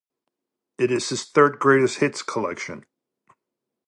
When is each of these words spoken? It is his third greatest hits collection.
It 0.79 0.89
is 0.89 1.09
his 1.09 1.25
third 1.29 1.59
greatest 1.59 1.99
hits 1.99 2.23
collection. 2.23 2.87